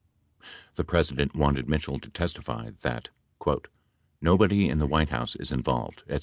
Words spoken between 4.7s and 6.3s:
the White House is involved, etc.